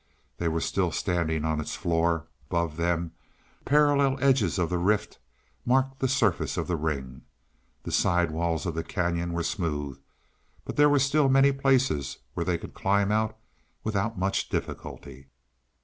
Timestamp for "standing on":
0.91-1.59